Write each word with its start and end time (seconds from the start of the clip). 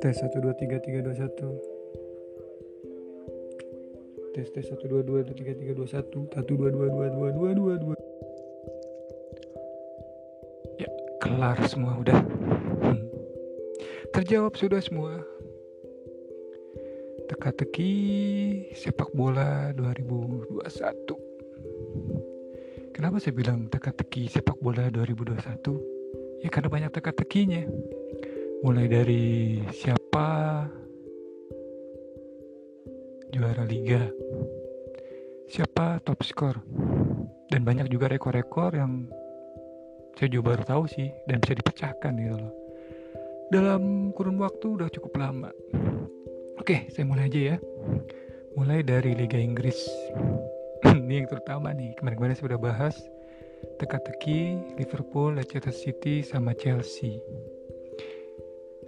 tes 0.00 0.16
satu 0.16 0.40
dua 0.40 0.56
tiga 0.56 0.80
tiga 0.80 1.04
dua 1.04 1.12
satu. 1.12 1.60
Tes 4.32 4.48
tes 4.56 4.64
satu 4.64 4.88
dua 4.88 5.04
dua 5.04 5.20
tiga 5.28 5.52
tiga 5.52 5.76
dua 5.76 5.84
satu. 5.84 6.24
Satu 6.32 6.56
dua 6.56 6.72
dua 6.72 6.88
dua 6.88 7.12
dua 7.12 7.28
dua 7.36 7.50
dua 7.52 7.74
dua. 7.76 7.96
Ya 10.80 10.88
kelar 11.20 11.60
semua 11.68 12.00
udah. 12.00 12.16
Hmm. 12.80 13.04
terjawab 14.16 14.56
sudah 14.56 14.80
semua. 14.80 15.20
Teka-teki 17.28 17.92
sepak 18.72 19.12
bola 19.12 19.76
2021 19.76 21.23
kenapa 22.94 23.18
saya 23.18 23.34
bilang 23.34 23.66
teka-teki 23.66 24.30
sepak 24.30 24.54
bola 24.62 24.86
2021 24.86 26.46
ya 26.46 26.48
karena 26.52 26.68
banyak 26.70 26.90
teka-tekinya. 26.94 27.62
Mulai 28.64 28.86
dari 28.88 29.24
siapa? 29.72 30.28
Juara 33.34 33.66
liga. 33.66 34.08
Siapa 35.50 36.00
top 36.06 36.22
skor 36.24 36.56
dan 37.50 37.66
banyak 37.66 37.90
juga 37.90 38.08
rekor-rekor 38.08 38.72
yang 38.78 39.10
saya 40.14 40.30
juga 40.30 40.54
baru 40.54 40.62
tahu 40.64 40.84
sih 40.86 41.10
dan 41.26 41.42
bisa 41.42 41.58
dipecahkan 41.58 42.12
gitu 42.14 42.36
loh. 42.38 42.54
Dalam 43.52 44.14
kurun 44.14 44.40
waktu 44.40 44.80
udah 44.80 44.88
cukup 44.88 45.18
lama. 45.18 45.50
Oke 46.62 46.88
saya 46.94 47.04
mulai 47.04 47.28
aja 47.28 47.40
ya. 47.52 47.56
Mulai 48.54 48.86
dari 48.86 49.18
Liga 49.18 49.36
Inggris 49.36 49.76
ini 50.92 51.24
yang 51.24 51.28
terutama 51.30 51.72
nih. 51.72 51.96
Kemarin-kemarin 51.96 52.36
sudah 52.36 52.60
bahas 52.60 52.92
teka-teki 53.80 54.60
Liverpool, 54.76 55.40
Leicester 55.40 55.72
City 55.72 56.20
sama 56.20 56.52
Chelsea. 56.52 57.16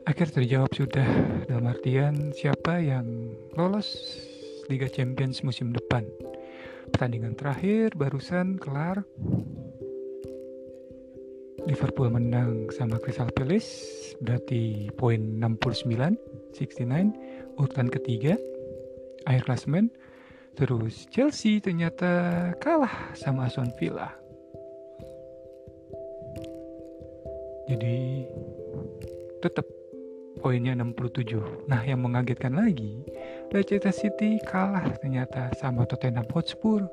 Akhir 0.05 0.29
terjawab 0.31 0.71
sudah. 0.77 1.09
Dalam 1.49 1.67
artian 1.71 2.37
siapa 2.37 2.79
yang 2.83 3.33
lolos 3.57 3.97
Liga 4.69 4.91
Champions 4.91 5.41
musim 5.41 5.73
depan. 5.73 6.05
Pertandingan 6.93 7.35
terakhir 7.35 7.97
barusan 7.97 8.61
kelar. 8.61 9.03
Liverpool 11.67 12.15
menang 12.15 12.71
sama 12.71 12.95
Crystal 13.03 13.27
Palace 13.35 14.15
berarti 14.23 14.87
poin 14.95 15.19
69 15.19 16.15
69 16.55 17.59
urutan 17.59 17.91
ketiga 17.91 18.39
akhir 19.27 19.51
klasmen 19.51 19.91
terus 20.57 21.05
Chelsea 21.13 21.61
ternyata 21.61 22.51
kalah 22.59 23.13
sama 23.13 23.47
Aston 23.47 23.71
Villa 23.77 24.11
jadi 27.67 28.25
tetap 29.43 29.67
poinnya 30.41 30.79
67. 30.79 31.67
Nah, 31.67 31.83
yang 31.83 32.07
mengagetkan 32.07 32.55
lagi, 32.55 33.03
Leicester 33.51 33.91
City 33.91 34.39
kalah 34.47 34.87
ternyata 35.03 35.51
sama 35.59 35.83
Tottenham 35.89 36.27
Hotspur. 36.31 36.87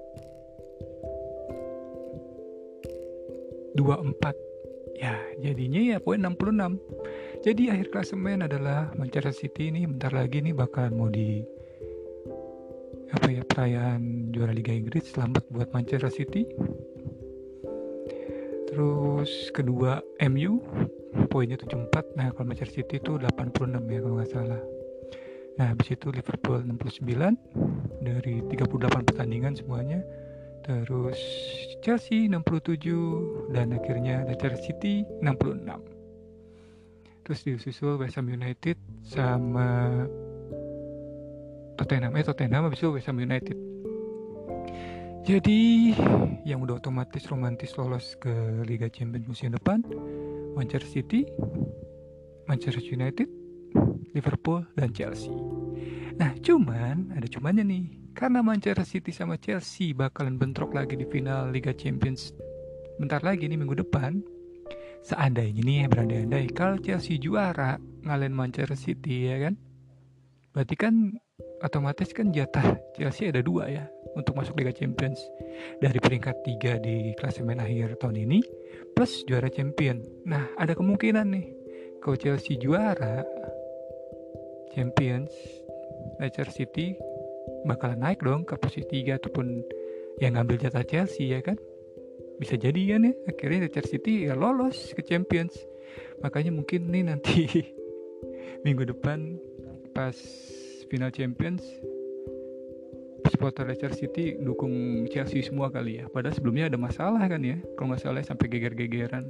24. 3.77 4.33
Ya, 4.97 5.17
jadinya 5.41 5.81
ya 5.93 5.97
poin 6.01 6.21
66. 6.21 6.77
Jadi 7.45 7.69
akhir 7.69 7.93
klasemen 7.93 8.45
adalah 8.45 8.93
Manchester 8.97 9.33
City 9.35 9.73
ini 9.73 9.85
bentar 9.89 10.09
lagi 10.09 10.39
nih 10.41 10.57
bakalan 10.57 10.93
mau 10.97 11.09
di 11.09 11.45
apa 13.13 13.29
ya 13.29 13.45
perayaan 13.45 14.33
juara 14.33 14.49
Liga 14.49 14.73
Inggris 14.73 15.13
selamat 15.13 15.45
buat 15.53 15.69
Manchester 15.69 16.09
City. 16.09 16.49
Terus 18.73 19.53
kedua 19.53 20.01
MU 20.33 20.57
poinnya 21.29 21.61
74 21.61 22.17
nah 22.17 22.33
kalau 22.33 22.49
Manchester 22.49 22.81
City 22.81 22.97
itu 22.97 23.21
86 23.21 23.69
ya 23.85 23.99
kalau 24.01 24.15
nggak 24.17 24.31
salah. 24.33 24.61
Nah 25.61 25.65
habis 25.69 25.93
itu 25.93 26.09
Liverpool 26.09 26.65
69 26.65 27.05
dari 28.01 28.41
38 28.49 29.05
pertandingan 29.05 29.53
semuanya. 29.53 30.01
Terus 30.65 31.19
Chelsea 31.85 32.25
67 32.25 33.53
dan 33.53 33.77
akhirnya 33.77 34.25
Leicester 34.25 34.57
City 34.57 35.05
66 35.21 35.93
terus 37.23 37.39
disusul 37.47 37.95
West 37.95 38.19
Ham 38.19 38.27
United 38.27 38.75
sama 39.07 40.03
Tottenham 41.75 42.13
eh 42.17 42.25
Tottenham 42.25 42.69
habis 42.69 42.79
itu 42.81 42.89
West 42.93 43.07
Ham 43.09 43.19
United 43.19 43.73
jadi 45.23 45.95
yang 46.43 46.59
udah 46.67 46.83
otomatis 46.83 47.23
romantis 47.31 47.71
lolos 47.79 48.19
ke 48.19 48.59
Liga 48.67 48.91
Champions 48.91 49.23
musim 49.23 49.55
depan 49.55 49.79
Manchester 50.51 50.89
City, 50.99 51.23
Manchester 52.43 52.83
United, 52.83 53.31
Liverpool, 54.11 54.67
dan 54.75 54.91
Chelsea. 54.91 55.31
Nah 56.19 56.35
cuman 56.43 57.15
ada 57.15 57.23
cumannya 57.25 57.63
nih 57.63 57.85
karena 58.13 58.43
Manchester 58.43 58.85
City 58.85 59.15
sama 59.15 59.39
Chelsea 59.39 59.95
bakalan 59.95 60.37
bentrok 60.37 60.75
lagi 60.75 60.99
di 60.99 61.07
final 61.07 61.49
Liga 61.49 61.71
Champions 61.71 62.35
bentar 62.99 63.23
lagi 63.25 63.47
nih 63.47 63.57
minggu 63.57 63.79
depan. 63.79 64.21
Seandainya 65.07 65.63
nih 65.63 65.75
ya 65.83 65.85
berandai-andai 65.87 66.51
kalau 66.51 66.79
Chelsea 66.83 67.15
juara 67.15 67.79
ngalahin 68.03 68.35
Manchester 68.35 68.75
City 68.75 69.31
ya 69.31 69.39
kan, 69.49 69.55
berarti 70.51 70.75
kan 70.75 71.22
otomatis 71.63 72.11
kan 72.11 72.29
jatah 72.35 72.75
Chelsea 72.93 73.31
ada 73.31 73.39
dua 73.39 73.71
ya 73.71 73.87
untuk 74.13 74.35
masuk 74.35 74.59
Liga 74.59 74.75
Champions 74.75 75.17
dari 75.79 75.97
peringkat 75.97 76.43
3 76.45 76.83
di 76.83 77.15
klasemen 77.17 77.63
akhir 77.63 77.97
tahun 77.97 78.19
ini 78.29 78.39
plus 78.93 79.25
juara 79.25 79.49
champion. 79.49 80.03
Nah, 80.27 80.53
ada 80.59 80.77
kemungkinan 80.77 81.25
nih 81.33 81.47
kalau 82.03 82.19
Chelsea 82.19 82.59
juara 82.59 83.25
Champions, 84.75 85.31
Leicester 86.19 86.49
City 86.51 86.97
bakalan 87.63 88.01
naik 88.03 88.19
dong 88.21 88.43
ke 88.43 88.59
posisi 88.59 89.05
3 89.07 89.17
ataupun 89.17 89.63
yang 90.21 90.37
ngambil 90.37 90.67
jatah 90.67 90.85
Chelsea 90.85 91.33
ya 91.33 91.41
kan. 91.41 91.57
Bisa 92.37 92.59
jadi 92.59 92.97
kan 92.97 93.07
ya, 93.07 93.13
akhirnya 93.29 93.65
Leicester 93.65 93.87
City 93.87 94.27
ya 94.29 94.35
lolos 94.35 94.93
ke 94.93 95.01
Champions. 95.01 95.55
Makanya 96.21 96.51
mungkin 96.53 96.89
nih 96.89 97.07
nanti 97.07 97.45
minggu 98.65 98.89
depan 98.93 99.37
pas 99.93 100.17
final 100.93 101.09
Champions 101.09 101.65
supporter 103.33 103.65
Leicester 103.65 103.89
City 103.97 104.37
dukung 104.37 105.03
Chelsea 105.09 105.41
semua 105.41 105.73
kali 105.73 105.97
ya. 105.97 106.05
Padahal 106.05 106.37
sebelumnya 106.37 106.69
ada 106.69 106.77
masalah 106.77 107.25
kan 107.25 107.41
ya. 107.41 107.57
Kalau 107.73 107.89
nggak 107.89 108.05
salah 108.05 108.21
sampai 108.21 108.45
geger-gegeran 108.45 109.25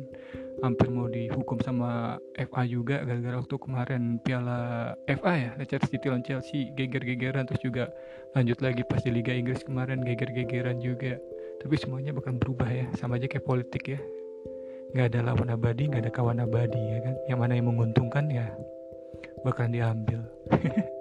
hampir 0.60 0.92
mau 0.92 1.08
dihukum 1.08 1.58
sama 1.64 2.20
FA 2.36 2.68
juga 2.68 3.00
gara-gara 3.08 3.40
waktu 3.40 3.56
kemarin 3.58 4.20
Piala 4.22 4.94
FA 5.08 5.34
ya 5.34 5.50
Leicester 5.56 5.82
City 5.88 6.12
lawan 6.12 6.22
Chelsea 6.22 6.76
geger-gegeran 6.76 7.48
terus 7.48 7.64
juga 7.64 7.90
lanjut 8.36 8.60
lagi 8.60 8.84
pas 8.86 9.00
di 9.00 9.12
Liga 9.16 9.32
Inggris 9.32 9.64
kemarin 9.64 10.04
geger-gegeran 10.04 10.84
juga. 10.84 11.16
Tapi 11.64 11.80
semuanya 11.80 12.12
bakal 12.12 12.36
berubah 12.36 12.68
ya, 12.68 12.86
sama 13.00 13.16
aja 13.16 13.32
kayak 13.32 13.48
politik 13.48 13.88
ya. 13.88 14.00
Nggak 14.94 15.16
ada 15.16 15.20
lawan 15.32 15.48
abadi, 15.48 15.88
nggak 15.88 16.04
ada 16.06 16.12
kawan 16.12 16.44
abadi 16.44 16.82
ya 16.92 17.00
kan. 17.08 17.16
Yang 17.32 17.40
mana 17.40 17.54
yang 17.56 17.68
menguntungkan 17.72 18.28
ya 18.28 18.52
bakalan 19.48 19.72
diambil. 19.72 20.22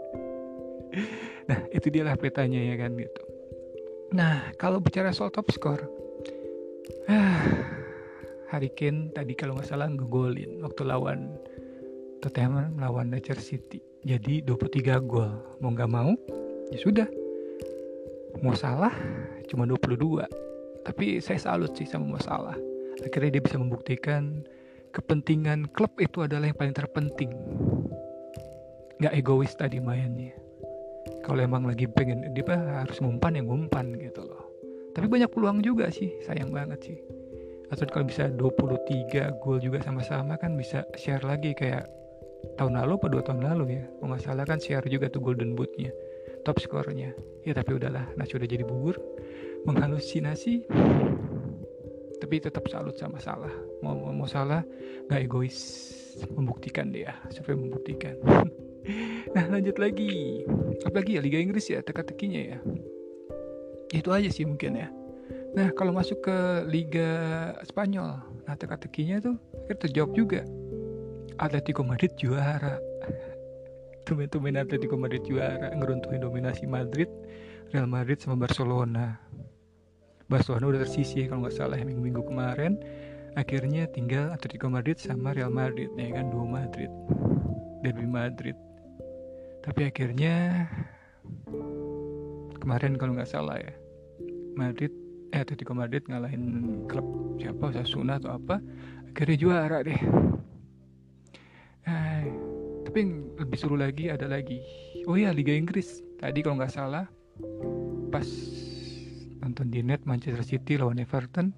nah 1.49 1.59
itu 1.73 1.89
dia 1.89 2.05
lah 2.05 2.17
petanya 2.17 2.61
ya 2.61 2.75
kan 2.77 2.95
gitu. 2.97 3.23
Nah 4.13 4.53
kalau 4.61 4.79
bicara 4.79 5.11
soal 5.11 5.33
top 5.33 5.49
score 5.49 5.83
ah, 7.09 7.41
Harry 8.53 8.71
Kane 8.73 9.11
tadi 9.17 9.33
kalau 9.33 9.57
nggak 9.57 9.69
salah 9.69 9.89
ngegolin 9.89 10.61
waktu 10.61 10.83
lawan 10.85 11.33
Tottenham 12.23 12.79
melawan 12.79 13.11
Leicester 13.11 13.41
City. 13.41 13.83
Jadi 14.03 14.47
23 14.47 15.03
gol. 15.03 15.31
Mau 15.59 15.75
nggak 15.75 15.91
mau 15.91 16.15
ya 16.71 16.79
sudah. 16.79 17.09
Mau 18.43 18.55
salah 18.55 18.95
cuma 19.51 19.67
22 19.67 20.25
tapi 20.83 21.23
saya 21.23 21.39
salut 21.39 21.73
sih 21.75 21.87
sama 21.87 22.19
mau 22.19 22.23
salah. 22.23 22.55
Akhirnya 23.03 23.39
dia 23.39 23.43
bisa 23.43 23.59
membuktikan 23.59 24.47
kepentingan 24.93 25.73
klub 25.73 25.95
itu 25.99 26.23
adalah 26.23 26.51
yang 26.51 26.59
paling 26.59 26.77
terpenting. 26.77 27.33
Nggak 29.03 29.15
egois 29.19 29.55
tadi 29.59 29.83
mainnya 29.83 30.42
kalau 31.23 31.41
emang 31.41 31.65
lagi 31.65 31.87
pengen 31.87 32.35
dia 32.35 32.45
harus 32.83 32.99
ngumpan 32.99 33.39
ya 33.39 33.43
ngumpan 33.47 33.95
gitu 33.99 34.27
loh. 34.27 34.43
Tapi 34.93 35.09
banyak 35.09 35.31
peluang 35.33 35.65
juga 35.65 35.89
sih 35.89 36.13
sayang 36.27 36.53
banget 36.53 36.93
sih. 36.93 36.99
Atau 37.73 37.89
kalau 37.89 38.05
bisa 38.05 38.29
23 38.29 39.41
gol 39.41 39.57
juga 39.63 39.81
sama-sama 39.81 40.37
kan 40.37 40.53
bisa 40.59 40.85
share 40.99 41.25
lagi 41.25 41.57
kayak 41.57 41.89
tahun 42.61 42.77
lalu 42.77 43.01
apa 43.01 43.07
dua 43.09 43.23
tahun 43.25 43.41
lalu 43.41 43.81
ya. 43.81 43.85
Kalau 43.89 44.09
nggak 44.13 44.23
salah 44.23 44.45
kan 44.45 44.59
share 44.61 44.85
juga 44.91 45.09
tuh 45.09 45.25
golden 45.25 45.57
bootnya 45.57 45.95
top 46.43 46.59
skornya 46.59 47.15
ya 47.47 47.55
tapi 47.55 47.79
udahlah 47.79 48.03
nah 48.19 48.27
sudah 48.27 48.45
jadi 48.45 48.67
bubur. 48.67 48.99
Menghalusinasi 49.63 50.67
tapi 52.19 52.35
tetap 52.43 52.67
salut 52.67 52.99
sama 52.99 53.23
salah. 53.23 53.55
Mau 53.81 54.11
mau 54.11 54.27
salah 54.27 54.67
nggak 55.09 55.23
egois. 55.23 55.59
Membuktikan 56.29 56.93
dia 56.93 57.17
supaya 57.33 57.57
membuktikan 57.57 58.21
nah 59.35 59.45
lanjut 59.49 59.77
lagi 59.79 60.43
apalagi 60.83 61.17
ya 61.17 61.21
Liga 61.23 61.39
Inggris 61.39 61.71
ya 61.71 61.81
teka-tekinya 61.83 62.41
ya 62.41 62.59
itu 63.93 64.09
aja 64.09 64.29
sih 64.33 64.49
mungkin 64.49 64.77
ya 64.77 64.89
Nah 65.53 65.69
kalau 65.77 65.93
masuk 65.93 66.25
ke 66.25 66.65
Liga 66.65 67.53
Spanyol, 67.69 68.25
nah 68.49 68.57
teka-tekinya 68.57 69.21
tuh 69.21 69.37
akhirnya 69.53 69.81
terjawab 69.85 70.11
juga. 70.17 70.41
Atletico 71.37 71.85
Madrid 71.85 72.13
juara. 72.17 72.81
Tumen-tumen 74.09 74.57
Atletico 74.57 74.97
Madrid 74.97 75.21
juara 75.29 75.77
ngeruntuhin 75.77 76.25
dominasi 76.25 76.65
Madrid, 76.65 77.09
Real 77.69 77.85
Madrid 77.85 78.17
sama 78.25 78.41
Barcelona. 78.41 79.21
Barcelona 80.25 80.73
udah 80.73 80.81
tersisih 80.89 81.29
kalau 81.29 81.45
nggak 81.45 81.57
salah 81.57 81.77
minggu-minggu 81.85 82.25
kemarin. 82.25 82.81
Akhirnya 83.37 83.85
tinggal 83.93 84.33
Atletico 84.33 84.73
Madrid 84.73 84.97
sama 84.97 85.37
Real 85.37 85.53
Madrid 85.53 85.93
ya 86.01 86.17
kan 86.17 86.33
dua 86.33 86.49
Madrid, 86.49 86.89
derby 87.85 88.09
Madrid. 88.09 88.57
Tapi 89.63 89.81
akhirnya 89.87 90.67
kemarin 92.59 92.99
kalau 92.99 93.15
nggak 93.15 93.31
salah 93.31 93.59
ya 93.59 93.75
Madrid 94.55 94.91
eh 95.33 95.43
Atletico 95.43 95.73
Madrid 95.75 96.07
ngalahin 96.07 96.45
klub 96.87 97.39
siapa 97.41 97.73
Sasuna 97.75 98.19
atau 98.21 98.37
apa 98.37 98.59
akhirnya 99.11 99.37
juara 99.39 99.79
deh. 99.87 100.01
Eh, 101.83 102.23
tapi 102.87 102.97
yang 103.03 103.13
lebih 103.39 103.59
seru 103.59 103.75
lagi 103.75 104.07
ada 104.13 104.31
lagi. 104.31 104.63
Oh 105.11 105.19
ya 105.19 105.35
Liga 105.35 105.51
Inggris. 105.51 106.05
Tadi 106.23 106.39
kalau 106.43 106.63
nggak 106.63 106.75
salah 106.75 107.07
pas 108.13 108.29
nonton 109.43 109.73
di 109.73 109.83
net 109.83 110.05
Manchester 110.07 110.45
City 110.47 110.79
lawan 110.79 111.03
Everton 111.03 111.51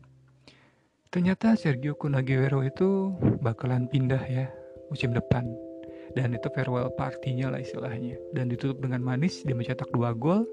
ternyata 1.12 1.54
Sergio 1.54 1.94
Kun 1.94 2.16
itu 2.16 3.12
bakalan 3.44 3.86
pindah 3.90 4.22
ya 4.24 4.46
musim 4.88 5.12
depan 5.12 5.44
dan 6.14 6.34
itu 6.34 6.46
farewell 6.54 6.90
partinya 6.94 7.50
lah 7.50 7.60
istilahnya. 7.60 8.14
Dan 8.34 8.50
ditutup 8.50 8.78
dengan 8.82 9.02
manis 9.02 9.42
dia 9.42 9.54
mencetak 9.54 9.90
dua 9.90 10.14
gol. 10.14 10.46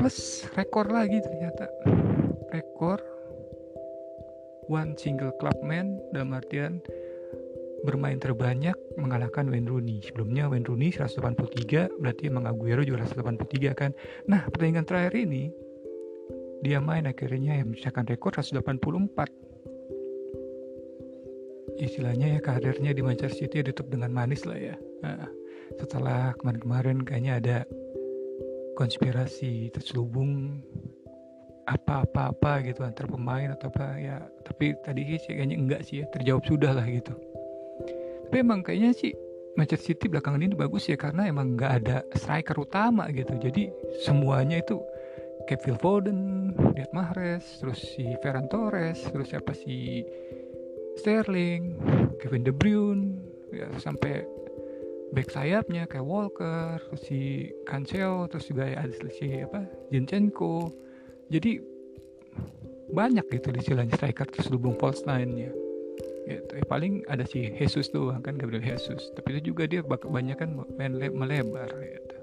Plus 0.00 0.44
rekor 0.56 0.88
lagi 0.88 1.20
ternyata. 1.20 1.68
Rekor. 2.52 3.00
One 4.66 4.98
single 4.98 5.30
club 5.38 5.54
man 5.62 5.94
dalam 6.10 6.34
artian 6.34 6.82
bermain 7.86 8.18
terbanyak 8.18 8.74
mengalahkan 8.98 9.46
Wayne 9.46 9.70
Rooney. 9.70 10.02
Sebelumnya 10.02 10.50
Wayne 10.50 10.66
Rooney 10.66 10.90
183 10.90 12.02
berarti 12.02 12.22
emang 12.26 12.50
Aguero 12.50 12.82
juga 12.82 13.06
183 13.06 13.78
kan. 13.78 13.94
Nah 14.26 14.42
pertandingan 14.50 14.82
terakhir 14.82 15.14
ini 15.14 15.54
dia 16.66 16.82
main 16.82 17.06
akhirnya 17.06 17.62
yang 17.62 17.70
mencetakkan 17.70 18.08
rekor 18.10 18.34
184 18.34 19.45
istilahnya 21.76 22.38
ya 22.38 22.40
karirnya 22.40 22.96
di 22.96 23.02
Manchester 23.04 23.46
City 23.46 23.60
ditutup 23.60 23.92
dengan 23.92 24.12
manis 24.12 24.48
lah 24.48 24.56
ya. 24.56 24.76
Nah, 25.04 25.28
setelah 25.76 26.32
kemarin-kemarin 26.40 27.04
kayaknya 27.04 27.32
ada 27.40 27.58
konspirasi 28.76 29.72
terselubung 29.72 30.60
apa-apa-apa 31.66 32.62
gitu 32.62 32.86
antar 32.86 33.10
pemain 33.10 33.50
atau 33.52 33.68
apa 33.68 33.98
ya. 33.98 34.22
Tapi 34.46 34.78
tadi 34.86 35.18
sih 35.18 35.34
kayaknya 35.34 35.56
enggak 35.58 35.82
sih 35.82 36.02
ya 36.02 36.06
terjawab 36.14 36.46
sudah 36.46 36.72
lah 36.76 36.86
gitu. 36.86 37.12
Tapi 38.26 38.36
emang 38.42 38.62
kayaknya 38.62 38.94
sih 38.94 39.12
Manchester 39.56 39.96
City 39.96 40.06
belakangan 40.12 40.44
ini 40.44 40.54
bagus 40.54 40.86
ya 40.86 41.00
karena 41.00 41.26
emang 41.26 41.56
nggak 41.56 41.72
ada 41.82 41.96
striker 42.14 42.60
utama 42.60 43.08
gitu. 43.10 43.34
Jadi 43.40 43.72
semuanya 44.04 44.60
itu 44.60 44.78
Phil 45.46 45.78
Foden, 45.78 46.50
Riyad 46.74 46.90
Mahrez, 46.90 47.62
terus 47.62 47.78
si 47.78 48.02
Ferran 48.18 48.50
Torres, 48.50 48.98
terus 49.14 49.30
siapa 49.30 49.54
si 49.54 50.02
Sterling, 50.96 51.76
Kevin 52.18 52.42
De 52.44 52.52
Bruyne, 52.52 53.20
ya 53.52 53.68
sampai 53.78 54.24
back 55.14 55.30
sayapnya 55.30 55.86
kayak 55.86 56.04
Walker, 56.04 56.80
si 56.98 57.52
Cancelo, 57.68 58.26
terus 58.26 58.50
juga 58.50 58.74
ada 58.74 58.90
si 59.12 59.30
apa 59.38 59.64
Jinchenko. 59.92 60.72
Jadi 61.30 61.62
banyak 62.90 63.26
gitu 63.30 63.50
di 63.50 63.60
sisi 63.62 63.74
striker 63.94 64.26
terus 64.30 64.50
hubung 64.50 64.78
false 64.78 65.02
nine-nya. 65.06 65.50
Gitu. 66.26 66.52
Ya, 66.58 66.64
paling 66.66 67.06
ada 67.06 67.22
si 67.22 67.46
Jesus 67.54 67.86
tuh 67.94 68.10
kan 68.18 68.34
Gabriel 68.34 68.62
Jesus. 68.62 69.14
Tapi 69.14 69.38
itu 69.38 69.54
juga 69.54 69.70
dia 69.70 69.82
banyak 69.86 70.34
kan 70.34 70.58
melebar 71.14 71.70
gitu. 71.70 72.16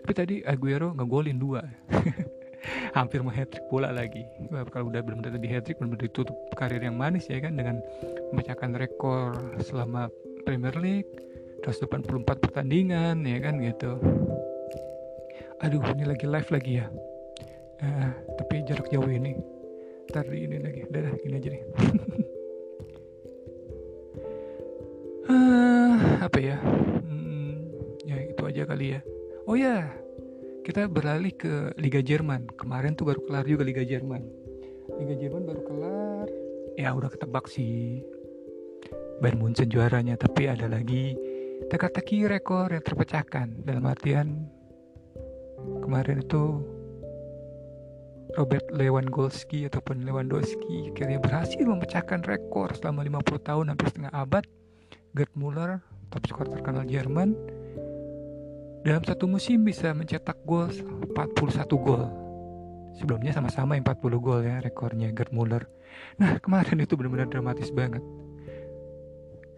Tapi 0.00 0.12
tadi 0.14 0.34
Aguero 0.46 0.94
ngegolin 0.94 1.38
dua. 1.42 1.62
Hampir 2.96 3.24
mau 3.24 3.32
hat 3.32 3.50
trick 3.52 3.64
bola 3.68 3.90
lagi. 3.92 4.26
Kalau 4.72 4.92
udah 4.92 5.00
belum 5.00 5.24
di 5.24 5.48
hat 5.50 5.64
trick 5.66 5.80
belum 5.80 5.96
ditutup 5.96 6.34
karir 6.56 6.80
yang 6.80 6.96
manis 6.96 7.26
ya 7.28 7.40
kan 7.40 7.56
dengan 7.56 7.80
memecahkan 8.32 8.76
rekor 8.76 9.34
selama 9.64 10.12
Premier 10.44 10.74
League 10.76 11.08
184 11.64 12.24
pertandingan 12.24 13.24
ya 13.24 13.38
kan 13.40 13.60
gitu. 13.60 14.00
Aduh 15.60 15.84
ini 15.92 16.04
lagi 16.08 16.24
live 16.24 16.50
lagi 16.50 16.72
ya. 16.80 16.86
Uh, 17.80 18.12
tapi 18.40 18.64
jarak 18.64 18.88
jauh 18.92 19.08
ini. 19.08 19.36
Ntar 20.12 20.26
ini 20.32 20.56
lagi. 20.60 20.80
Udah 20.88 21.16
gini 21.20 21.36
aja 21.38 21.48
nih 21.52 21.62
uh, 25.30 25.96
apa 26.26 26.38
ya? 26.40 26.56
Hmm, 26.60 27.72
ya 28.04 28.16
itu 28.28 28.42
aja 28.44 28.62
kali 28.68 28.86
ya. 28.96 29.00
Oh 29.48 29.56
ya 29.56 29.88
kita 30.70 30.86
beralih 30.86 31.34
ke 31.34 31.74
Liga 31.82 31.98
Jerman. 31.98 32.46
Kemarin 32.54 32.94
tuh 32.94 33.10
baru 33.10 33.18
kelar 33.26 33.42
juga 33.42 33.66
Liga 33.66 33.82
Jerman. 33.82 34.22
Liga 35.02 35.18
Jerman 35.18 35.42
baru 35.42 35.62
kelar. 35.66 36.26
Ya 36.78 36.94
udah 36.94 37.10
ketebak 37.10 37.50
sih. 37.50 38.06
Bayern 39.18 39.42
Munchen 39.42 39.66
juaranya 39.66 40.14
tapi 40.14 40.46
ada 40.46 40.70
lagi 40.70 41.18
teka-teki 41.74 42.30
rekor 42.30 42.70
yang 42.70 42.86
terpecahkan. 42.86 43.66
Dalam 43.66 43.82
artian 43.82 44.46
kemarin 45.82 46.22
itu 46.22 46.62
Robert 48.38 48.70
Lewandowski 48.70 49.66
ataupun 49.66 50.06
Lewandowski 50.06 50.94
akhirnya 50.94 51.18
berhasil 51.18 51.66
memecahkan 51.66 52.22
rekor 52.22 52.70
selama 52.78 53.02
50 53.26 53.42
tahun 53.42 53.74
hampir 53.74 53.90
setengah 53.90 54.14
abad. 54.14 54.46
Gerd 55.18 55.34
Müller 55.34 55.82
top 56.14 56.30
skor 56.30 56.46
terkenal 56.46 56.86
Jerman 56.86 57.34
dalam 58.82 59.02
satu 59.04 59.28
musim 59.28 59.62
bisa 59.64 59.92
mencetak 59.92 60.40
gol 60.44 60.68
41 61.12 61.68
gol. 61.80 62.04
Sebelumnya 62.96 63.32
sama-sama 63.32 63.78
40 63.78 64.20
gol 64.20 64.40
ya 64.44 64.60
rekornya 64.60 65.12
Gerd 65.12 65.32
Müller 65.32 65.64
nah 66.16 66.38
kemarin 66.38 66.80
itu 66.80 66.94
benar-benar 66.96 67.28
dramatis 67.28 67.68
banget. 67.74 68.00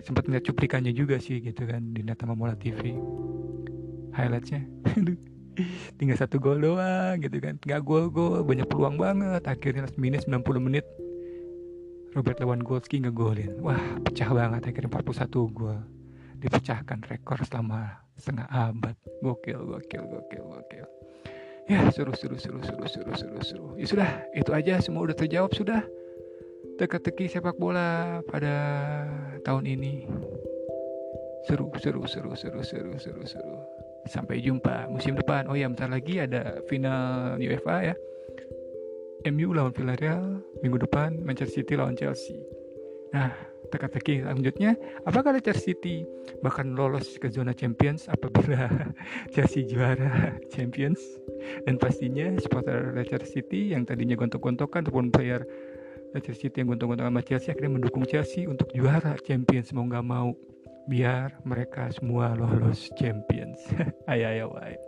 Sempat 0.03 0.27
ngeliat 0.27 0.43
cuplikannya 0.47 0.91
juga 0.91 1.23
sih 1.23 1.39
gitu 1.39 1.63
kan 1.69 1.95
di 1.95 2.03
Netama 2.03 2.35
Mola 2.35 2.59
TV 2.59 2.99
highlightsnya. 4.13 4.67
Tinggal 6.01 6.17
satu 6.17 6.41
gol 6.41 6.59
doang 6.59 7.21
gitu 7.23 7.39
kan. 7.39 7.61
Nggak 7.63 7.81
gol 7.85 8.11
gol 8.11 8.43
banyak 8.43 8.67
peluang 8.67 8.99
banget. 8.99 9.45
Akhirnya 9.47 9.87
minus 9.95 10.27
90 10.27 10.43
menit 10.59 10.89
Robert 12.13 12.37
Lewandowski 12.45 13.01
nggak 13.01 13.17
golin 13.17 13.53
wah 13.65 13.81
pecah 14.05 14.29
banget 14.29 14.69
akhirnya 14.69 14.93
41 14.93 15.33
gol 15.57 15.81
dipecahkan 16.43 17.07
rekor 17.07 17.39
selama 17.47 18.03
setengah 18.19 18.51
abad 18.51 18.99
gokil 19.23 19.63
gokil 19.63 20.05
gokil 20.11 20.43
gokil 20.43 20.87
ya 21.71 21.87
seru 21.95 22.11
seru 22.19 22.35
seru 22.35 22.59
seru 22.61 22.85
seru 22.91 23.13
seru 23.15 23.39
seru 23.41 23.69
ya 23.79 23.87
sudah 23.87 24.11
itu 24.35 24.51
aja 24.51 24.83
semua 24.83 25.07
udah 25.07 25.15
terjawab 25.15 25.55
sudah 25.55 25.87
teka-teki 26.83 27.29
sepak 27.29 27.57
bola 27.61 28.21
pada 28.27 28.55
tahun 29.45 29.71
ini. 29.71 30.09
Seru, 31.47 31.71
seru, 31.79 32.07
seru, 32.07 32.35
seru, 32.39 32.63
seru, 32.63 32.93
seru, 32.99 33.23
seru. 33.27 33.57
Sampai 34.07 34.43
jumpa 34.43 34.87
musim 34.91 35.19
depan. 35.19 35.47
Oh 35.51 35.59
ya, 35.59 35.67
bentar 35.67 35.91
lagi 35.91 36.23
ada 36.23 36.63
final 36.71 37.39
UEFA 37.39 37.93
ya. 37.93 37.95
MU 39.31 39.55
lawan 39.55 39.71
Villarreal, 39.71 40.43
minggu 40.67 40.83
depan 40.83 41.23
Manchester 41.23 41.63
City 41.63 41.79
lawan 41.79 41.95
Chelsea. 41.95 42.43
Nah, 43.15 43.31
teka-teki 43.73 44.21
selanjutnya, 44.23 44.77
apakah 45.09 45.33
Leicester 45.33 45.57
City 45.57 46.05
bahkan 46.45 46.77
lolos 46.77 47.17
ke 47.17 47.33
zona 47.33 47.57
Champions 47.57 48.07
apabila 48.13 48.69
Chelsea 49.33 49.65
juara 49.65 50.37
Champions? 50.53 51.01
Dan 51.65 51.81
pastinya 51.81 52.37
supporter 52.37 52.93
Leicester 52.93 53.25
City 53.25 53.73
yang 53.73 53.89
tadinya 53.89 54.15
gontok-gontokan 54.15 54.85
ataupun 54.85 55.09
player 55.09 55.43
Leicester 56.13 56.37
City 56.37 56.61
yang 56.61 56.77
gontok-gontok 56.77 57.09
sama 57.09 57.23
Chelsea 57.25 57.49
akhirnya 57.51 57.73
mendukung 57.81 58.05
Chelsea 58.05 58.45
untuk 58.45 58.69
juara 58.77 59.17
Champions. 59.25 59.73
Mau 59.73 59.89
nggak 59.89 60.05
mau 60.05 60.37
biar 60.87 61.41
mereka 61.49 61.89
semua 61.95 62.37
lolos 62.37 62.93
Champions. 63.01 63.59
Ayo 64.13 64.29
ayo 64.29 64.47
ayo. 64.61 64.79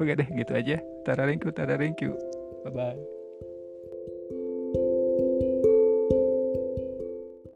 Oke 0.00 0.16
deh 0.16 0.28
gitu 0.32 0.52
aja. 0.56 0.80
Tara 1.04 1.28
you 1.28 1.50
tara 1.52 1.76
you. 1.76 2.16
Bye 2.64 2.72
bye 2.72 3.19